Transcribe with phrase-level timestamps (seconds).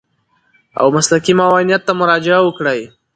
[0.79, 2.79] او مسلکي معاونيت ته مراجعه وکړي.